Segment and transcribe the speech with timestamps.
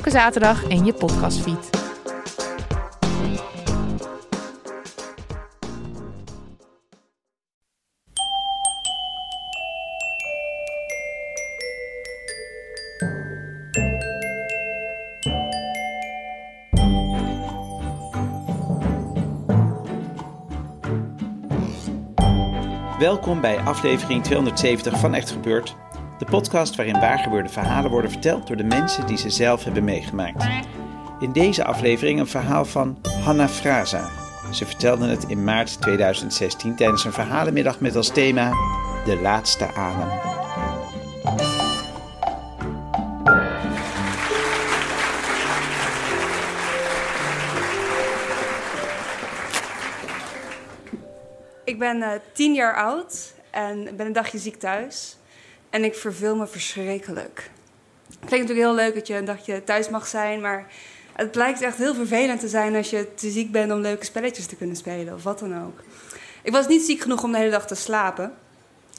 [0.00, 1.70] Elke zaterdag in je podcastfeed.
[22.98, 25.76] Welkom bij aflevering 270 van Echt Gebeurd.
[26.20, 30.44] De podcast waarin waargebeurde verhalen worden verteld door de mensen die ze zelf hebben meegemaakt.
[31.20, 34.08] In deze aflevering een verhaal van Hanna Fraza.
[34.52, 38.50] Ze vertelde het in maart 2016 tijdens een verhalenmiddag met als thema
[39.04, 40.08] De Laatste Adem.
[51.64, 55.18] Ik ben eh, tien jaar oud en ben een dagje ziek thuis.
[55.70, 57.50] En ik verveel me verschrikkelijk.
[58.06, 60.66] Het klinkt natuurlijk heel leuk dat je een dagje thuis mag zijn, maar
[61.12, 64.46] het blijkt echt heel vervelend te zijn als je te ziek bent om leuke spelletjes
[64.46, 65.80] te kunnen spelen of wat dan ook.
[66.42, 68.34] Ik was niet ziek genoeg om de hele dag te slapen.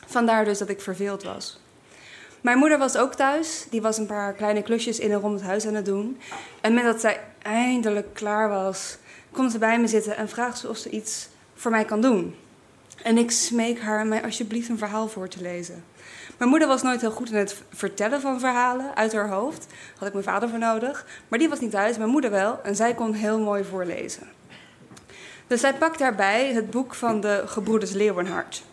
[0.08, 1.60] Vandaar dus dat ik verveeld was.
[2.42, 3.66] Mijn moeder was ook thuis.
[3.70, 6.20] Die was een paar kleine klusjes in en rond het huis aan het doen.
[6.62, 8.98] En met dat zij eindelijk klaar was,
[9.32, 12.36] komt ze bij me zitten en vraagt ze of ze iets voor mij kan doen.
[13.04, 15.84] En ik smeek haar mij alsjeblieft een verhaal voor te lezen.
[16.38, 19.68] Mijn moeder was nooit heel goed in het vertellen van verhalen uit haar hoofd.
[19.98, 21.06] Had ik mijn vader voor nodig.
[21.28, 22.60] Maar die was niet thuis, mijn moeder wel.
[22.64, 24.28] En zij kon heel mooi voorlezen.
[25.48, 28.64] Dus zij pakt daarbij het boek van de Gebroeders Leeuwenhart.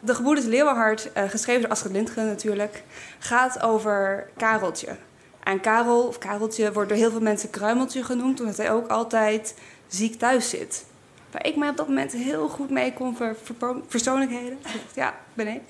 [0.00, 2.82] De Gebroeders Leeuwenhart, eh, geschreven door Astrid Lindgren natuurlijk,
[3.18, 4.96] gaat over Kareltje.
[5.42, 9.54] En Karel, of Kareltje, wordt door heel veel mensen Kruimeltje genoemd, omdat hij ook altijd
[9.88, 10.84] ziek thuis zit.
[11.32, 14.58] Waar ik mij op dat moment heel goed mee kon verpo- persoonlijkheden.
[14.94, 15.60] Ja, ben ik.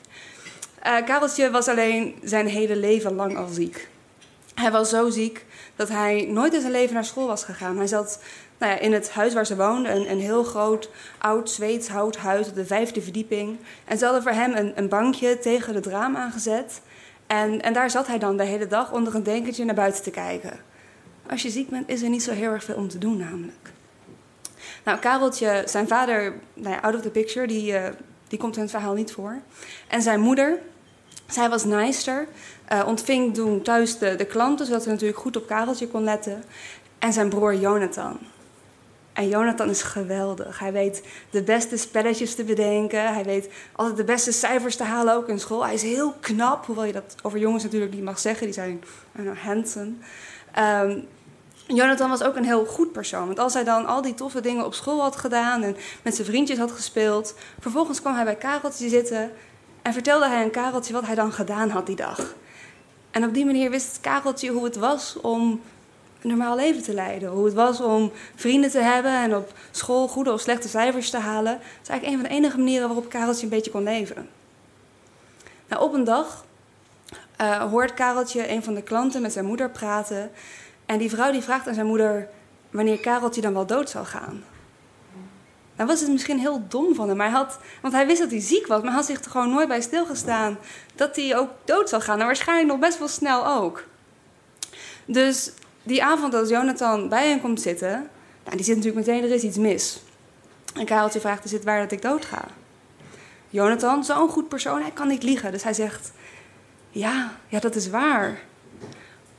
[0.83, 3.89] Eh Kareltje was alleen zijn hele leven lang al ziek.
[4.55, 5.45] Hij was zo ziek
[5.77, 7.77] dat hij nooit in zijn leven naar school was gegaan.
[7.77, 8.23] Hij zat
[8.59, 12.49] nou ja, in het huis waar ze woonden, een, een heel groot oud Zweeds houthuis
[12.49, 13.59] op de vijfde verdieping.
[13.85, 16.81] En ze hadden voor hem een, een bankje tegen het raam aangezet.
[17.27, 20.11] En, en daar zat hij dan de hele dag onder een dekentje naar buiten te
[20.11, 20.61] kijken.
[21.31, 23.71] Als je ziek bent, is er niet zo heel erg veel om te doen namelijk.
[24.85, 27.93] Nou, Kareltje, zijn vader, nou out of the picture, die, eh,
[28.29, 29.41] die komt in het verhaal niet voor.
[29.89, 30.59] En zijn moeder,
[31.27, 32.27] zij was naaister,
[32.65, 36.45] eh, ontving toen thuis de, de klanten, zodat ze natuurlijk goed op Kareltje kon letten.
[36.99, 38.19] En zijn broer Jonathan.
[39.13, 40.59] En Jonathan is geweldig.
[40.59, 43.15] Hij weet de beste spelletjes te bedenken.
[43.15, 45.65] Hij weet altijd de beste cijfers te halen, ook in school.
[45.65, 48.45] Hij is heel knap, hoewel je dat over jongens natuurlijk niet mag zeggen.
[48.45, 49.93] Die zijn know, handsome.
[50.53, 50.99] Ehm,
[51.67, 53.27] Jonathan was ook een heel goed persoon.
[53.27, 56.27] Want als hij dan al die toffe dingen op school had gedaan en met zijn
[56.27, 59.33] vriendjes had gespeeld, vervolgens kwam hij bij Kareltje zitten
[59.83, 62.35] en vertelde hij aan Kareltje wat hij dan gedaan had die dag.
[63.11, 65.61] En op die manier wist Kareltje hoe het was om
[66.23, 67.29] een normaal leven te leiden.
[67.29, 71.19] Hoe het was om vrienden te hebben en op school goede of slechte cijfers te
[71.19, 71.53] halen.
[71.53, 74.29] Dat is eigenlijk een van de enige manieren waarop Kareltje een beetje kon leven.
[75.69, 76.45] Nou, op een dag
[77.37, 80.31] eh, hoort Kareltje een van de klanten met zijn moeder praten.
[80.87, 82.29] En die vrouw die vraagt aan zijn moeder
[82.71, 84.45] wanneer Kareltje dan wel dood zou gaan.
[85.77, 88.41] Dan was het misschien heel dom van hem, maar had, want hij wist dat hij
[88.41, 90.59] ziek was, maar hij had zich er gewoon nooit bij stilgestaan
[90.95, 92.21] dat hij ook dood zou gaan.
[92.21, 93.85] En waarschijnlijk nog best wel snel ook.
[95.05, 98.09] Dus die avond als Jonathan bij hem komt zitten,
[98.45, 100.03] nou, die zit natuurlijk meteen, er is iets mis.
[100.75, 102.45] En Kareltje vraagt, is het waar dat ik dood ga?
[103.49, 105.53] Jonathan, zo'n goed persoon, hij kan niet liegen.
[105.53, 106.13] Dus hij zegt,
[106.91, 108.39] ja, ja, dat is waar.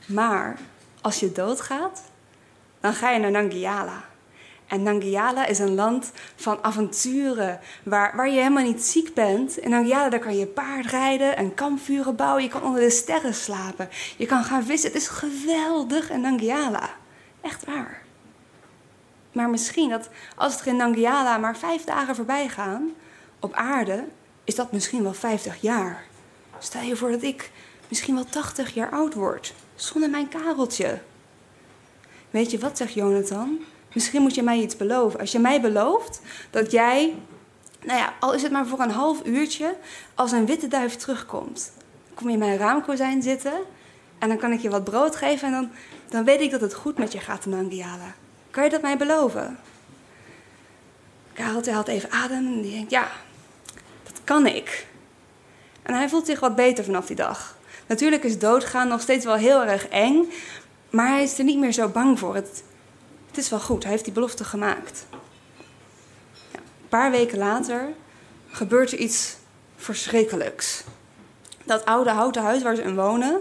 [0.06, 0.58] Maar
[1.04, 2.02] als je doodgaat,
[2.80, 4.04] dan ga je naar Nangiala.
[4.66, 9.56] En Nangiala is een land van avonturen, waar, waar je helemaal niet ziek bent.
[9.56, 13.34] In Nangiala daar kan je paard rijden en kampvuren bouwen, je kan onder de sterren
[13.34, 13.88] slapen.
[14.16, 16.90] Je kan gaan vissen, het is geweldig in Nangiala.
[17.40, 18.02] Echt waar.
[19.32, 22.92] Maar misschien dat als er in Nangiala maar vijf dagen voorbij gaan,
[23.40, 24.04] op aarde,
[24.44, 26.04] is dat misschien wel 50 jaar.
[26.58, 27.50] Stel je voor dat ik
[27.88, 31.00] misschien wel 80 jaar oud word, zonder mijn kareltje.
[32.30, 33.58] Weet je wat, zegt Jonathan?
[33.92, 35.20] Misschien moet je mij iets beloven.
[35.20, 36.20] Als je mij belooft
[36.50, 37.14] dat jij,
[37.82, 39.76] nou ja, al is het maar voor een half uurtje,
[40.14, 41.72] als een witte duif terugkomt.
[42.14, 43.52] Kom je in mijn raamkozijn zitten
[44.18, 45.70] En dan kan ik je wat brood geven en dan,
[46.08, 48.14] dan weet ik dat het goed met je gaat in Nangiala.
[48.50, 49.58] Kan je dat mij beloven?
[51.32, 53.08] Karel haalt even adem en die denkt, ja,
[54.02, 54.86] dat kan ik.
[55.82, 57.56] En hij voelt zich wat beter vanaf die dag.
[57.86, 60.30] Natuurlijk is doodgaan nog steeds wel heel erg eng,
[60.90, 62.34] maar hij is er niet meer zo bang voor.
[62.34, 62.62] Het,
[63.34, 65.06] is wel goed, hij heeft die belofte gemaakt.
[66.52, 67.88] Een paar weken later
[68.50, 69.36] gebeurt er iets
[69.76, 70.84] verschrikkelijks.
[71.64, 73.40] Dat oude houten huis waar ze in wonen,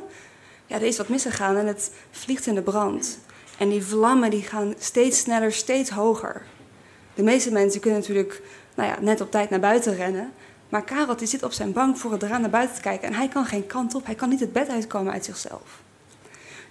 [0.65, 3.19] ja, er is wat misgegaan en het vliegt in de brand.
[3.57, 6.41] En die vlammen die gaan steeds sneller, steeds hoger.
[7.13, 8.41] De meeste mensen kunnen natuurlijk
[8.75, 10.33] nou ja, net op tijd naar buiten rennen.
[10.73, 13.07] Maar Karel die zit op zijn bank voor het raam naar buiten te kijken.
[13.07, 14.05] En hij kan geen kant op.
[14.05, 15.81] Hij kan niet het bed uitkomen uit zichzelf.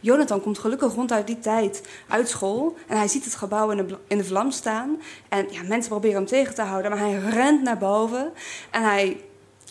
[0.01, 2.77] Jonathan komt gelukkig rond uit die tijd uit school.
[2.87, 5.03] En hij ziet het gebouw in de, vlam staan.
[5.29, 6.91] En ja, mensen proberen hem tegen te houden.
[6.91, 8.33] Maar hij rent naar boven.
[8.71, 9.21] En hij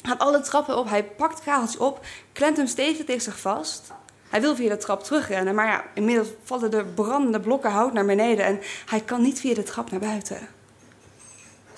[0.04, 0.90] gaat alle trappen op.
[0.90, 2.06] Hij pakt Kareltje op.
[2.32, 3.92] Klemt hem stevig tegen zich vast.
[4.30, 5.56] Hij wil via de trap terugrennen.
[5.56, 8.46] Maar ja, inmiddels vallen de brandende blokken hout naar beneden.
[8.46, 10.48] En hij kan niet via de trap naar buiten.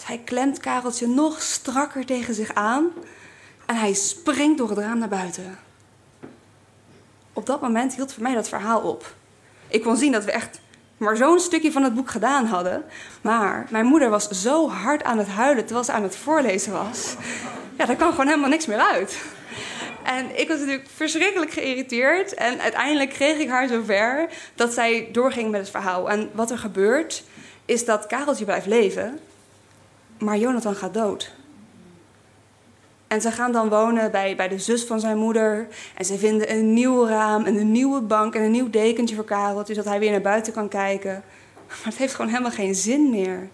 [0.06, 2.88] Hij klemt Kareltje nog strakker tegen zich aan.
[3.66, 5.58] En hij springt door het raam naar buiten
[7.34, 9.14] op dat moment hield voor mij dat verhaal op.
[9.68, 10.60] Ik kon zien dat we echt
[10.98, 12.84] maar zo'n stukje van het boek gedaan hadden.
[13.22, 17.16] Maar mijn moeder was zo hard aan het huilen terwijl ze aan het voorlezen was.
[17.78, 19.22] Ja, daar kwam gewoon helemaal niks meer uit.
[20.04, 22.34] En ik was natuurlijk verschrikkelijk geïrriteerd.
[22.34, 26.10] En uiteindelijk kreeg ik haar zover dat zij doorging met het verhaal.
[26.10, 27.24] En wat er gebeurt,
[27.66, 29.20] is dat Kareltje blijft leven,
[30.24, 31.32] maar Jonathan gaat dood.
[33.08, 35.68] En ze gaan dan wonen bij, bij de zus van zijn moeder.
[35.96, 39.24] En ze vinden een nieuw raam en een nieuwe bank en een nieuw dekentje voor
[39.24, 39.66] Karel.
[39.66, 41.24] Zodat hij weer naar buiten kan kijken.
[41.68, 43.50] Maar het heeft gewoon helemaal geen zin meer.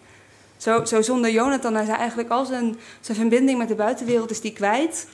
[0.57, 4.41] Zo, zo zonder Jonathan is hij eigenlijk al zijn, zijn verbinding met de buitenwereld is
[4.41, 5.07] die kwijt.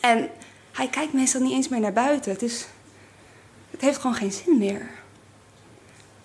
[0.00, 0.28] En
[0.72, 2.32] hij kijkt meestal niet eens meer naar buiten.
[2.32, 2.66] Het, is,
[3.70, 4.90] het heeft gewoon geen zin meer.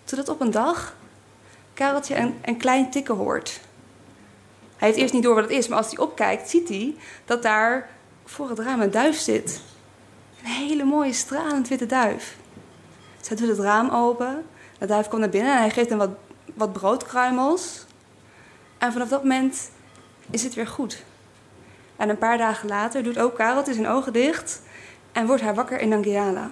[0.03, 0.95] Totdat op een dag
[1.73, 3.59] Kareltje een, een klein tikken hoort.
[4.79, 6.95] Hij heeft eerst niet door wat het is, maar als hij opkijkt, ziet hij
[7.25, 7.89] dat daar
[8.25, 9.61] voor het raam een duif zit.
[10.39, 12.37] Een hele mooie stralend witte duif.
[13.21, 14.45] Zij doet het raam open.
[14.77, 16.09] De duif komt naar binnen en hij geeft hem wat,
[16.53, 17.85] wat broodkruimels.
[18.77, 19.69] En vanaf dat moment
[20.29, 21.03] is het weer goed.
[21.95, 24.61] En een paar dagen later doet ook Karel zijn ogen dicht
[25.11, 26.51] en wordt hij wakker in Nangiala.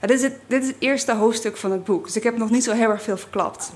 [0.00, 2.50] dit, is het, dit is het eerste hoofdstuk van het boek, dus ik heb nog
[2.50, 3.72] niet zo heel erg veel verklapt.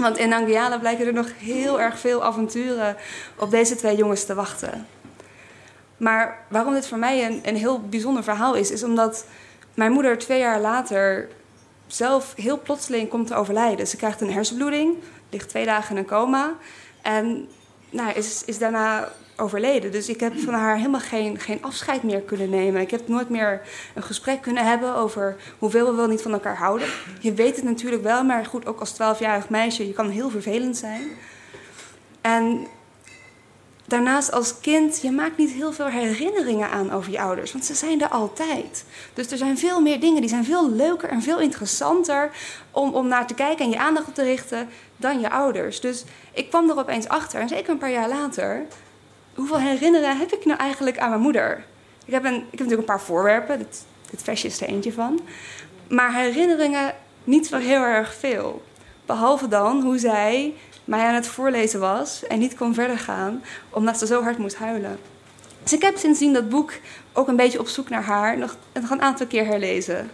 [0.00, 2.96] Want in Anguilla blijken er nog heel erg veel avonturen
[3.36, 4.86] op deze twee jongens te wachten.
[5.96, 9.24] Maar waarom dit voor mij een, een heel bijzonder verhaal is, is omdat
[9.74, 11.28] mijn moeder twee jaar later
[11.86, 13.86] zelf heel plotseling komt te overlijden.
[13.86, 14.94] Ze krijgt een hersenbloeding,
[15.30, 16.54] ligt twee dagen in een coma
[17.02, 17.48] en
[17.90, 19.08] nou, is, is daarna
[19.40, 19.92] overleden.
[19.92, 22.80] Dus ik heb van haar helemaal geen, geen afscheid meer kunnen nemen.
[22.80, 23.60] Ik heb nooit meer
[23.94, 26.88] een gesprek kunnen hebben over hoeveel we wel niet van elkaar houden.
[27.20, 30.76] Je weet het natuurlijk wel, maar goed, ook als twaalfjarig meisje, je kan heel vervelend
[30.76, 31.08] zijn.
[32.20, 32.66] En
[33.86, 37.74] daarnaast als kind, je maakt niet heel veel herinneringen aan over je ouders, want ze
[37.74, 38.84] zijn er altijd.
[39.14, 42.30] Dus er zijn veel meer dingen, die zijn veel leuker en veel interessanter
[42.70, 45.80] om, om naar te kijken en je aandacht op te richten dan je ouders.
[45.80, 48.66] Dus ik kwam er opeens achter, en zeker een paar jaar later,
[49.40, 51.64] hoeveel herinneringen heb ik nou eigenlijk aan mijn moeder?
[52.04, 55.20] Ik heb, een, ik heb natuurlijk een paar voorwerpen, dit, dit is er eentje van.
[55.88, 56.94] Maar herinneringen
[57.24, 58.62] niet zo heel erg veel.
[59.06, 60.54] Behalve dan hoe zij
[60.84, 64.56] mij aan het voorlezen was en niet kon verder gaan, omdat ze zo hard moest
[64.56, 64.98] huilen.
[65.62, 66.72] Dus ik heb sindsdien dat boek
[67.12, 70.10] ook een beetje op zoek naar haar nog, nog een aantal keer herlezen.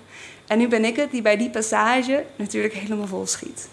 [0.46, 3.68] En nu ben ik het die bij die passage natuurlijk helemaal vol schiet.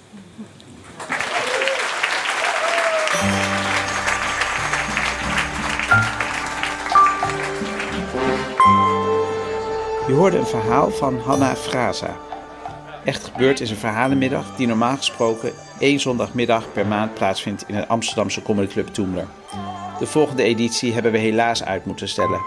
[10.14, 12.18] Je hoorde een verhaal van Hanna Fraza.
[13.04, 17.88] Echt gebeurd is een verhalenmiddag die normaal gesproken één zondagmiddag per maand plaatsvindt in het
[17.88, 19.28] Amsterdamse comedyclub Toemler.
[20.00, 22.42] De volgende editie hebben we helaas uit moeten stellen.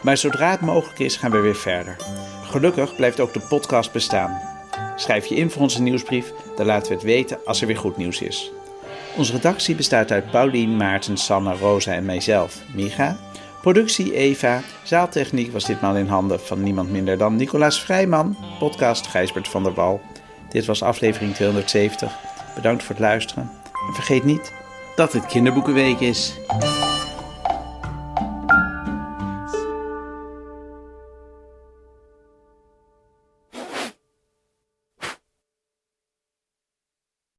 [0.00, 1.96] Maar zodra het mogelijk is, gaan we weer verder.
[2.44, 4.40] Gelukkig blijft ook de podcast bestaan.
[4.96, 7.96] Schrijf je in voor onze nieuwsbrief, dan laten we het weten als er weer goed
[7.96, 8.52] nieuws is.
[9.16, 13.16] Onze redactie bestaat uit Paulien, Maarten, Sanne, Rosa en mijzelf, Miga.
[13.62, 19.48] Productie Eva, zaaltechniek was ditmaal in handen van niemand minder dan Nicolaas Vrijman, podcast Gijsbert
[19.48, 20.00] van der Wal.
[20.50, 22.18] Dit was aflevering 270.
[22.54, 23.50] Bedankt voor het luisteren
[23.88, 24.52] en vergeet niet
[24.96, 26.34] dat het kinderboekenweek is.